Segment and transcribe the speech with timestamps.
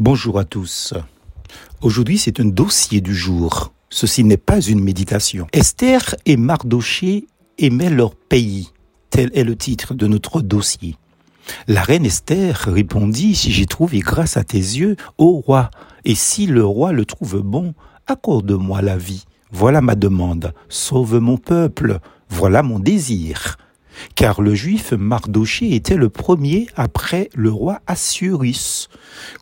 [0.00, 0.94] Bonjour à tous.
[1.82, 3.74] Aujourd'hui, c'est un dossier du jour.
[3.90, 5.46] Ceci n'est pas une méditation.
[5.52, 7.26] Esther et Mardoché
[7.58, 8.70] aimaient leur pays.
[9.10, 10.96] Tel est le titre de notre dossier.
[11.68, 15.68] La reine Esther répondit, Si j'ai trouvé grâce à tes yeux, ô roi,
[16.06, 17.74] et si le roi le trouve bon,
[18.06, 19.26] accorde-moi la vie.
[19.52, 20.54] Voilà ma demande.
[20.70, 21.98] Sauve mon peuple.
[22.30, 23.58] Voilà mon désir
[24.14, 28.88] car le juif Mardoché était le premier après le roi Assuérus,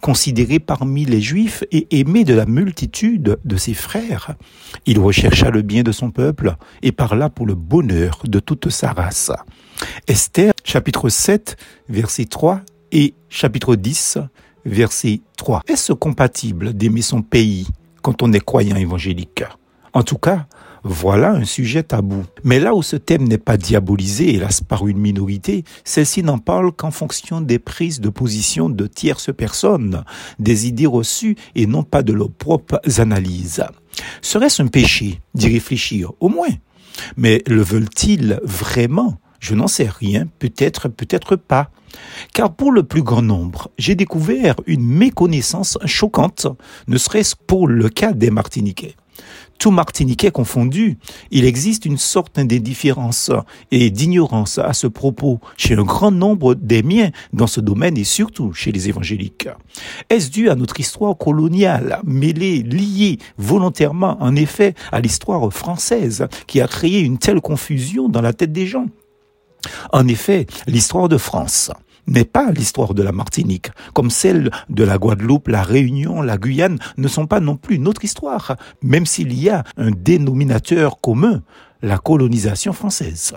[0.00, 4.34] considéré parmi les juifs et aimé de la multitude de ses frères.
[4.86, 8.92] Il rechercha le bien de son peuple et parla pour le bonheur de toute sa
[8.92, 9.30] race.
[10.06, 11.56] Esther chapitre 7
[11.88, 12.60] verset 3
[12.92, 14.18] et chapitre 10
[14.64, 15.62] verset 3.
[15.68, 17.68] Est-ce compatible d'aimer son pays
[18.02, 19.44] quand on est croyant évangélique?
[19.92, 20.46] En tout cas,
[20.84, 22.24] voilà un sujet tabou.
[22.44, 26.72] Mais là où ce thème n'est pas diabolisé, hélas par une minorité, celle-ci n'en parle
[26.72, 30.04] qu'en fonction des prises de position de tierces personnes,
[30.38, 33.64] des idées reçues et non pas de leurs propres analyses.
[34.22, 36.12] Serait-ce un péché d'y réfléchir?
[36.20, 36.48] Au moins.
[37.16, 39.18] Mais le veulent-ils vraiment?
[39.40, 41.70] Je n'en sais rien, peut-être, peut-être pas.
[42.34, 46.46] Car pour le plus grand nombre, j'ai découvert une méconnaissance choquante,
[46.88, 48.96] ne serait-ce pour le cas des Martiniquais
[49.58, 50.98] tout Martiniquais confondu,
[51.30, 53.30] il existe une sorte d'indifférence
[53.70, 58.04] et d'ignorance à ce propos chez un grand nombre des miens dans ce domaine et
[58.04, 59.48] surtout chez les évangéliques.
[60.08, 66.60] Est-ce dû à notre histoire coloniale, mêlée, liée volontairement en effet à l'histoire française qui
[66.60, 68.86] a créé une telle confusion dans la tête des gens?
[69.92, 71.70] En effet, l'histoire de France
[72.08, 76.78] n'est pas l'histoire de la Martinique, comme celle de la Guadeloupe, la Réunion, la Guyane
[76.96, 81.42] ne sont pas non plus notre histoire, même s'il y a un dénominateur commun,
[81.82, 83.34] la colonisation française.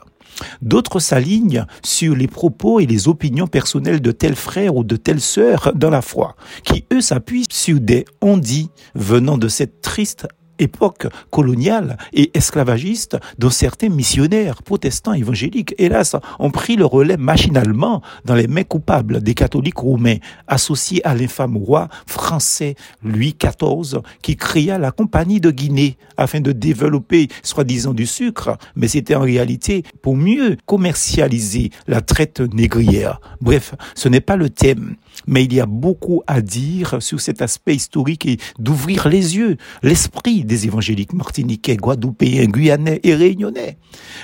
[0.62, 5.22] D'autres s'alignent sur les propos et les opinions personnelles de tels frères ou de telles
[5.22, 10.28] sœurs dans la foi, qui eux s'appuient sur des on-dit venant de cette triste
[10.62, 18.02] époque coloniale et esclavagiste dont certains missionnaires protestants évangéliques, hélas, ont pris le relais machinalement
[18.26, 20.18] dans les mains coupables des catholiques roumains
[20.48, 26.52] associés à l'infâme roi français Louis XIV qui créa la Compagnie de Guinée afin de
[26.52, 33.20] développer soi-disant du sucre, mais c'était en réalité pour mieux commercialiser la traite négrière.
[33.42, 34.96] Bref, ce n'est pas le thème,
[35.28, 39.58] mais il y a beaucoup à dire sur cet aspect historique et d'ouvrir les yeux,
[39.84, 43.78] l'esprit des évangéliques martiniquais, guadeloupéens, guyanais et réunionnais.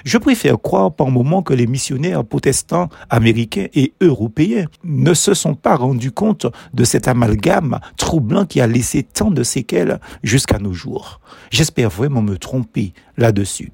[0.04, 5.56] Je préfère croire par moments que les missionnaires protestants américains et européens ne se sont
[5.56, 10.74] pas rendus compte de cet amalgame troublant qui a laissé tant de séquelles jusqu'à nos
[10.74, 11.22] jours.
[11.50, 13.72] J'espère vraiment me tromper là-dessus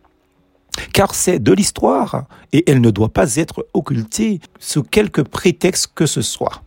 [0.91, 6.07] car c'est de l'histoire et elle ne doit pas être occultée sous quelque prétexte que
[6.07, 6.63] ce soit.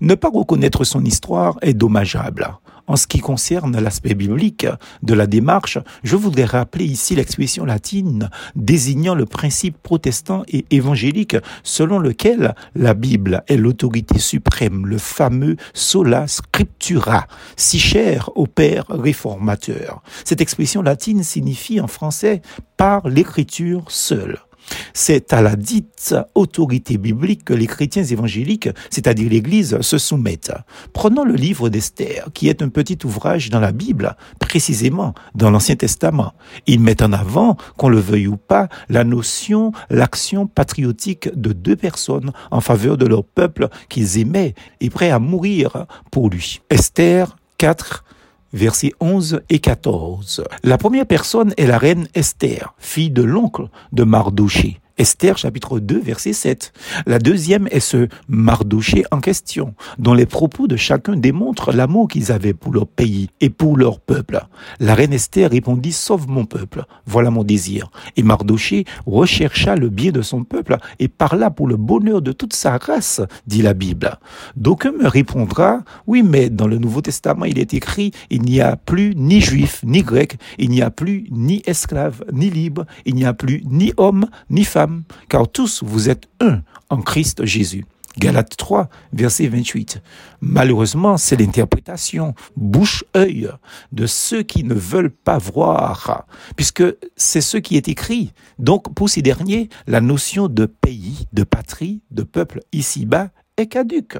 [0.00, 2.58] Ne pas reconnaître son histoire est dommageable.
[2.88, 4.66] En ce qui concerne l'aspect biblique
[5.02, 11.36] de la démarche, je voudrais rappeler ici l'expression latine désignant le principe protestant et évangélique
[11.62, 17.26] selon lequel la Bible est l'autorité suprême, le fameux sola scriptura,
[17.56, 20.02] si cher au père réformateur.
[20.24, 22.40] Cette expression latine signifie en français
[22.78, 24.38] par l'écriture seule.
[24.94, 30.52] C'est à la dite autorité biblique que les chrétiens évangéliques, c'est-à-dire l'Église, se soumettent.
[30.92, 35.76] Prenons le livre d'Esther, qui est un petit ouvrage dans la Bible, précisément dans l'Ancien
[35.76, 36.34] Testament.
[36.66, 41.76] Il met en avant, qu'on le veuille ou pas, la notion, l'action patriotique de deux
[41.76, 46.60] personnes en faveur de leur peuple qu'ils aimaient et prêts à mourir pour lui.
[46.70, 48.04] Esther 4,
[48.52, 50.44] versets 11 et 14.
[50.62, 54.80] La première personne est la reine Esther, fille de l'oncle de Mardoché.
[54.98, 56.72] Esther chapitre 2 verset 7.
[57.06, 62.32] La deuxième est ce Mardoché en question, dont les propos de chacun démontrent l'amour qu'ils
[62.32, 64.40] avaient pour leur pays et pour leur peuple.
[64.80, 67.92] La reine Esther répondit Sauve mon peuple, voilà mon désir.
[68.16, 72.54] Et Mardoché rechercha le bien de son peuple et parla pour le bonheur de toute
[72.54, 74.18] sa race, dit la Bible.
[74.56, 78.74] D'aucuns me répondra Oui, mais dans le Nouveau Testament, il est écrit Il n'y a
[78.74, 83.24] plus ni juif ni grec, il n'y a plus ni esclave ni libre, il n'y
[83.24, 84.87] a plus ni homme ni femme
[85.28, 87.84] car tous vous êtes un en Christ Jésus.
[88.18, 90.02] Galates 3, verset 28.
[90.40, 93.50] Malheureusement, c'est l'interprétation bouche-œil
[93.92, 96.26] de ceux qui ne veulent pas voir,
[96.56, 96.82] puisque
[97.16, 98.32] c'est ce qui est écrit.
[98.58, 104.18] Donc, pour ces derniers, la notion de pays, de patrie, de peuple ici-bas est caduque.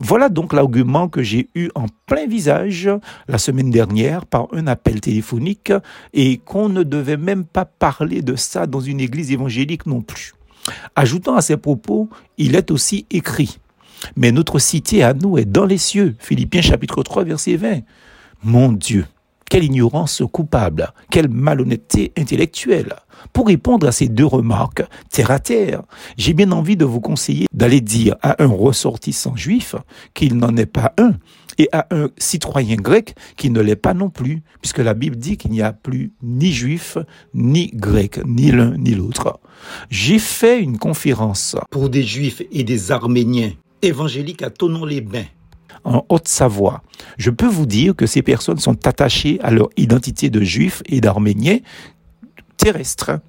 [0.00, 2.90] Voilà donc l'argument que j'ai eu en plein visage
[3.28, 5.72] la semaine dernière par un appel téléphonique
[6.12, 10.34] et qu'on ne devait même pas parler de ça dans une église évangélique non plus.
[10.94, 12.08] Ajoutant à ces propos,
[12.38, 13.58] il est aussi écrit
[14.16, 16.16] mais notre cité à nous est dans les cieux.
[16.18, 17.80] Philippiens chapitre 3 verset 20.
[18.42, 19.06] Mon Dieu,
[19.52, 22.94] quelle ignorance coupable, quelle malhonnêteté intellectuelle.
[23.34, 25.82] Pour répondre à ces deux remarques, terre à terre,
[26.16, 29.74] j'ai bien envie de vous conseiller d'aller dire à un ressortissant juif
[30.14, 31.16] qu'il n'en est pas un,
[31.58, 35.36] et à un citoyen grec qui ne l'est pas non plus, puisque la Bible dit
[35.36, 36.96] qu'il n'y a plus ni juif,
[37.34, 39.38] ni grec, ni l'un ni l'autre.
[39.90, 43.52] J'ai fait une conférence pour des juifs et des arméniens
[43.82, 45.26] évangéliques à Tonon-les-Bains
[45.84, 46.82] en Haute-Savoie.
[47.18, 51.00] Je peux vous dire que ces personnes sont attachées à leur identité de juifs et
[51.00, 51.58] d'arméniens
[52.56, 53.20] terrestres.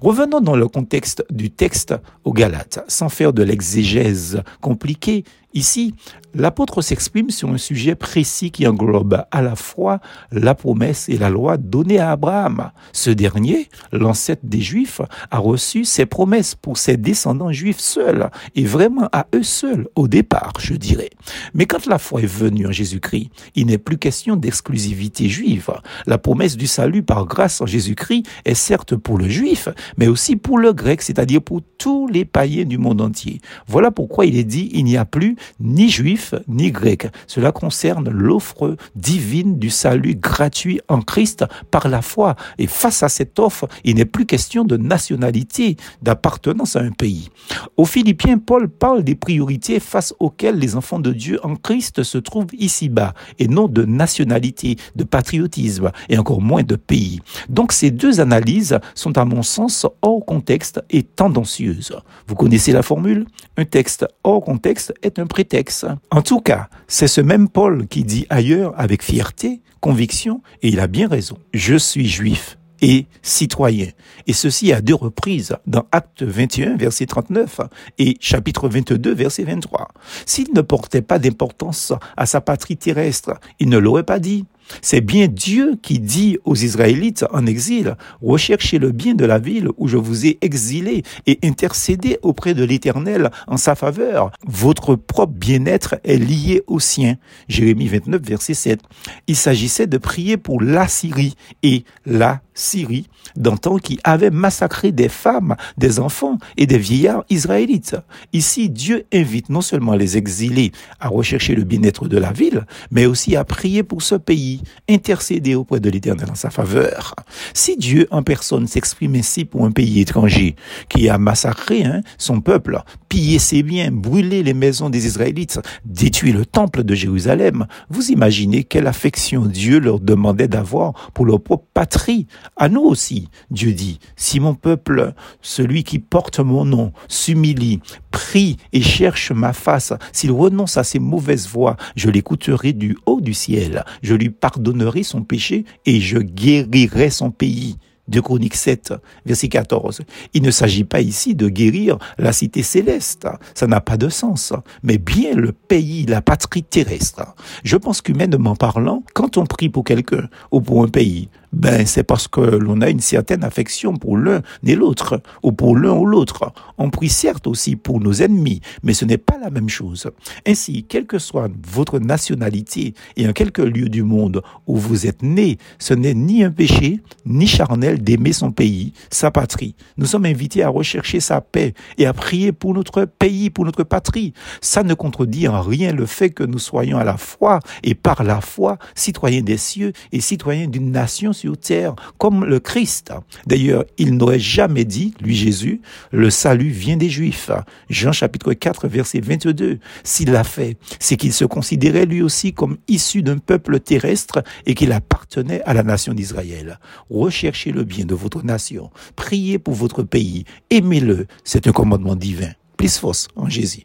[0.00, 1.94] Revenons dans le contexte du texte
[2.24, 5.24] aux Galates, sans faire de l'exégèse compliquée.
[5.52, 5.94] Ici,
[6.32, 9.98] l'apôtre s'exprime sur un sujet précis qui englobe à la fois
[10.30, 12.70] la promesse et la loi donnée à Abraham.
[12.92, 15.00] Ce dernier, l'ancêtre des Juifs,
[15.32, 20.06] a reçu ses promesses pour ses descendants juifs seuls, et vraiment à eux seuls au
[20.06, 21.10] départ, je dirais.
[21.52, 25.70] Mais quand la foi est venue en Jésus-Christ, il n'est plus question d'exclusivité juive.
[26.06, 30.36] La promesse du salut par grâce en Jésus-Christ est certes pour le juif, mais aussi
[30.36, 33.40] pour le grec, c'est-à-dire pour tous les païens du monde entier.
[33.66, 37.08] Voilà pourquoi il est dit, il n'y a plus ni juif ni grec.
[37.26, 42.36] Cela concerne l'offre divine du salut gratuit en Christ par la foi.
[42.58, 47.30] Et face à cette offre, il n'est plus question de nationalité, d'appartenance à un pays.
[47.76, 52.18] Aux Philippiens, Paul parle des priorités face auxquelles les enfants de Dieu en Christ se
[52.18, 57.20] trouvent ici-bas, et non de nationalité, de patriotisme, et encore moins de pays.
[57.48, 61.96] Donc ces deux analyses sont à mon sens hors contexte et tendancieuses.
[62.26, 63.26] Vous connaissez la formule?
[63.56, 65.86] Un texte hors contexte est un prétexte.
[66.10, 70.80] En tout cas, c'est ce même Paul qui dit ailleurs avec fierté, conviction, et il
[70.80, 71.38] a bien raison.
[71.54, 73.88] Je suis juif et citoyen.
[74.26, 77.60] Et ceci à deux reprises, dans Acte 21, verset 39
[77.98, 79.88] et chapitre 22, verset 23.
[80.26, 84.46] S'il ne portait pas d'importance à sa patrie terrestre, il ne l'aurait pas dit.
[84.82, 89.68] C'est bien Dieu qui dit aux Israélites en exil, recherchez le bien de la ville
[89.76, 94.30] où je vous ai exilé et intercédez auprès de l'Éternel en sa faveur.
[94.46, 97.16] Votre propre bien-être est lié au sien.
[97.48, 98.80] Jérémie 29, verset 7.
[99.26, 103.06] Il s'agissait de prier pour la Syrie et la Syrie
[103.36, 107.96] d'antan qui avait massacré des femmes, des enfants et des vieillards israélites.
[108.32, 113.06] Ici, Dieu invite non seulement les exilés à rechercher le bien-être de la ville, mais
[113.06, 117.14] aussi à prier pour ce pays, intercéder auprès de l'Éternel en sa faveur.
[117.54, 120.56] Si Dieu en personne s'exprime ainsi pour un pays étranger
[120.88, 126.32] qui a massacré hein, son peuple, pillé ses biens, brûlé les maisons des Israélites, détruit
[126.32, 131.66] le temple de Jérusalem, vous imaginez quelle affection Dieu leur demandait d'avoir pour leur propre
[131.74, 132.26] patrie
[132.56, 137.80] à nous aussi, Dieu dit, si mon peuple, celui qui porte mon nom, s'humilie,
[138.10, 143.20] prie et cherche ma face, s'il renonce à ses mauvaises voies, je l'écouterai du haut
[143.20, 147.76] du ciel, je lui pardonnerai son péché et je guérirai son pays.
[148.08, 148.94] De Chronique 7,
[149.24, 150.00] verset 14.
[150.34, 154.52] Il ne s'agit pas ici de guérir la cité céleste, ça n'a pas de sens,
[154.82, 157.22] mais bien le pays, la patrie terrestre.
[157.62, 162.04] Je pense qu'humainement parlant, quand on prie pour quelqu'un ou pour un pays, ben c'est
[162.04, 166.06] parce que l'on a une certaine affection pour l'un et l'autre, ou pour l'un ou
[166.06, 166.52] l'autre.
[166.78, 170.10] On prie certes aussi pour nos ennemis, mais ce n'est pas la même chose.
[170.46, 175.22] Ainsi, quelle que soit votre nationalité et en quelque lieu du monde où vous êtes
[175.22, 179.74] né, ce n'est ni un péché, ni charnel d'aimer son pays, sa patrie.
[179.96, 183.84] Nous sommes invités à rechercher sa paix et à prier pour notre pays, pour notre
[183.84, 184.32] patrie.
[184.60, 188.22] Ça ne contredit en rien le fait que nous soyons à la foi et par
[188.22, 193.12] la foi citoyens des cieux et citoyens d'une nation sur terre comme le Christ.
[193.46, 195.80] D'ailleurs, il n'aurait jamais dit, lui Jésus,
[196.12, 197.50] le salut vient des Juifs.
[197.88, 199.78] Jean chapitre 4 verset 22.
[200.04, 204.74] S'il l'a fait, c'est qu'il se considérait lui aussi comme issu d'un peuple terrestre et
[204.74, 206.78] qu'il appartenait à la nation d'Israël.
[207.08, 212.50] Recherchez le bien de votre nation, priez pour votre pays, aimez-le, c'est un commandement divin.
[212.76, 213.78] Plus force en Jésus.